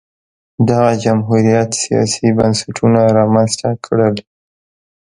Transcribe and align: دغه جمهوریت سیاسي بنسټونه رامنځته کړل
دغه 0.69 0.91
جمهوریت 1.03 1.69
سیاسي 1.83 2.27
بنسټونه 2.37 3.01
رامنځته 3.17 3.69
کړل 3.85 4.15